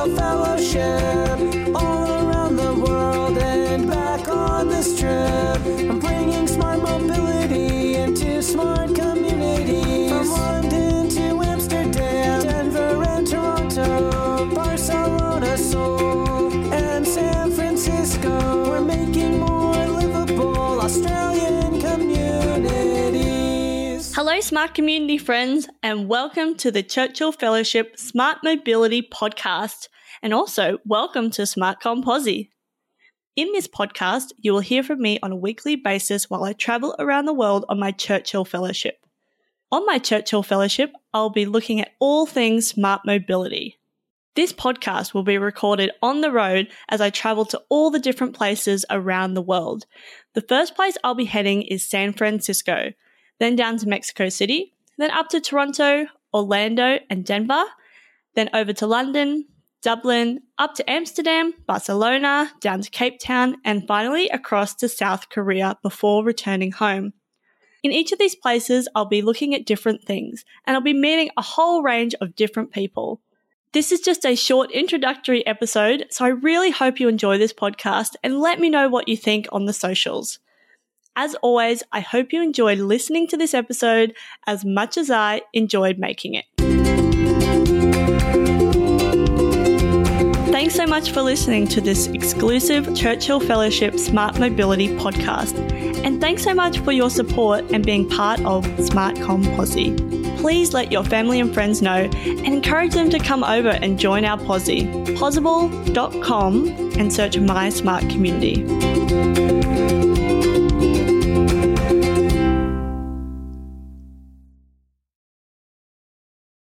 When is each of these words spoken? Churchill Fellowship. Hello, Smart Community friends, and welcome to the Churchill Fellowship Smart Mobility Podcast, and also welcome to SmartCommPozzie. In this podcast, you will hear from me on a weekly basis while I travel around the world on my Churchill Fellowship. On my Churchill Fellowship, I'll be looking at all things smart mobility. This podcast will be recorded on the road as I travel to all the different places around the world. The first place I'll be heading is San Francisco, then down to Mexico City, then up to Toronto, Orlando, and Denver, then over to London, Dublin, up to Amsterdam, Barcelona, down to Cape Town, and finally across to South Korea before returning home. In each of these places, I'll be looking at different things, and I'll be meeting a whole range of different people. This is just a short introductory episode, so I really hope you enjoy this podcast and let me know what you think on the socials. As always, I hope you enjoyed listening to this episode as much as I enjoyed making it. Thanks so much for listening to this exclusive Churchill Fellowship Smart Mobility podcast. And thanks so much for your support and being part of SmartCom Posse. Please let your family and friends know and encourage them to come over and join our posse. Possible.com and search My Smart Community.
Churchill 0.00 0.16
Fellowship. 0.16 1.59
Hello, 24.22 24.38
Smart 24.40 24.74
Community 24.74 25.16
friends, 25.16 25.66
and 25.82 26.06
welcome 26.06 26.54
to 26.56 26.70
the 26.70 26.82
Churchill 26.82 27.32
Fellowship 27.32 27.98
Smart 27.98 28.36
Mobility 28.44 29.00
Podcast, 29.00 29.88
and 30.20 30.34
also 30.34 30.76
welcome 30.84 31.30
to 31.30 31.42
SmartCommPozzie. 31.44 32.50
In 33.34 33.50
this 33.52 33.66
podcast, 33.66 34.32
you 34.36 34.52
will 34.52 34.60
hear 34.60 34.82
from 34.82 35.00
me 35.00 35.18
on 35.22 35.32
a 35.32 35.36
weekly 35.36 35.74
basis 35.74 36.28
while 36.28 36.44
I 36.44 36.52
travel 36.52 36.94
around 36.98 37.24
the 37.24 37.32
world 37.32 37.64
on 37.70 37.80
my 37.80 37.92
Churchill 37.92 38.44
Fellowship. 38.44 39.06
On 39.72 39.86
my 39.86 39.96
Churchill 39.96 40.42
Fellowship, 40.42 40.92
I'll 41.14 41.30
be 41.30 41.46
looking 41.46 41.80
at 41.80 41.92
all 41.98 42.26
things 42.26 42.66
smart 42.66 43.00
mobility. 43.06 43.78
This 44.36 44.52
podcast 44.52 45.14
will 45.14 45.22
be 45.22 45.38
recorded 45.38 45.92
on 46.02 46.20
the 46.20 46.30
road 46.30 46.68
as 46.90 47.00
I 47.00 47.08
travel 47.08 47.46
to 47.46 47.62
all 47.70 47.90
the 47.90 47.98
different 47.98 48.36
places 48.36 48.84
around 48.90 49.32
the 49.32 49.40
world. 49.40 49.86
The 50.34 50.42
first 50.42 50.76
place 50.76 50.98
I'll 51.02 51.14
be 51.14 51.24
heading 51.24 51.62
is 51.62 51.88
San 51.88 52.12
Francisco, 52.12 52.92
then 53.40 53.56
down 53.56 53.76
to 53.78 53.88
Mexico 53.88 54.28
City, 54.28 54.72
then 54.98 55.10
up 55.10 55.28
to 55.30 55.40
Toronto, 55.40 56.06
Orlando, 56.32 56.98
and 57.10 57.24
Denver, 57.24 57.64
then 58.36 58.50
over 58.54 58.72
to 58.74 58.86
London, 58.86 59.46
Dublin, 59.82 60.40
up 60.58 60.74
to 60.74 60.88
Amsterdam, 60.88 61.54
Barcelona, 61.66 62.52
down 62.60 62.82
to 62.82 62.90
Cape 62.90 63.18
Town, 63.18 63.56
and 63.64 63.86
finally 63.88 64.28
across 64.28 64.74
to 64.76 64.88
South 64.88 65.30
Korea 65.30 65.78
before 65.82 66.22
returning 66.22 66.70
home. 66.70 67.14
In 67.82 67.92
each 67.92 68.12
of 68.12 68.18
these 68.18 68.34
places, 68.36 68.88
I'll 68.94 69.06
be 69.06 69.22
looking 69.22 69.54
at 69.54 69.64
different 69.64 70.04
things, 70.04 70.44
and 70.66 70.76
I'll 70.76 70.82
be 70.82 70.92
meeting 70.92 71.30
a 71.36 71.42
whole 71.42 71.82
range 71.82 72.14
of 72.20 72.36
different 72.36 72.72
people. 72.72 73.22
This 73.72 73.90
is 73.90 74.00
just 74.00 74.26
a 74.26 74.36
short 74.36 74.70
introductory 74.70 75.46
episode, 75.46 76.06
so 76.10 76.26
I 76.26 76.28
really 76.28 76.72
hope 76.72 77.00
you 77.00 77.08
enjoy 77.08 77.38
this 77.38 77.54
podcast 77.54 78.16
and 78.22 78.38
let 78.38 78.60
me 78.60 78.68
know 78.68 78.90
what 78.90 79.08
you 79.08 79.16
think 79.16 79.46
on 79.50 79.64
the 79.64 79.72
socials. 79.72 80.40
As 81.22 81.34
always, 81.42 81.82
I 81.92 82.00
hope 82.00 82.32
you 82.32 82.42
enjoyed 82.42 82.78
listening 82.78 83.26
to 83.26 83.36
this 83.36 83.52
episode 83.52 84.14
as 84.46 84.64
much 84.64 84.96
as 84.96 85.10
I 85.10 85.42
enjoyed 85.52 85.98
making 85.98 86.32
it. 86.32 86.46
Thanks 90.50 90.74
so 90.74 90.86
much 90.86 91.10
for 91.10 91.20
listening 91.20 91.68
to 91.68 91.82
this 91.82 92.06
exclusive 92.06 92.96
Churchill 92.96 93.38
Fellowship 93.38 93.98
Smart 93.98 94.40
Mobility 94.40 94.88
podcast. 94.96 95.58
And 96.06 96.22
thanks 96.22 96.42
so 96.42 96.54
much 96.54 96.78
for 96.78 96.92
your 96.92 97.10
support 97.10 97.70
and 97.70 97.84
being 97.84 98.08
part 98.08 98.40
of 98.46 98.64
SmartCom 98.78 99.44
Posse. 99.56 99.94
Please 100.40 100.72
let 100.72 100.90
your 100.90 101.04
family 101.04 101.38
and 101.38 101.52
friends 101.52 101.82
know 101.82 102.08
and 102.14 102.46
encourage 102.46 102.94
them 102.94 103.10
to 103.10 103.18
come 103.18 103.44
over 103.44 103.68
and 103.68 103.98
join 103.98 104.24
our 104.24 104.38
posse. 104.38 104.86
Possible.com 105.16 106.68
and 106.98 107.12
search 107.12 107.36
My 107.36 107.68
Smart 107.68 108.08
Community. 108.08 109.29